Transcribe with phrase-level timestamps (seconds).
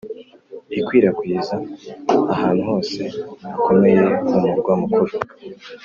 [0.79, 1.57] ikwirakwizwa
[2.33, 3.01] ahantu hose
[3.49, 5.13] hakomeye mu murwa mukuru.